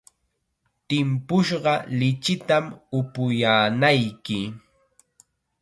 [0.87, 2.65] Timpushqa lichitam
[2.99, 4.39] upuyaanayki.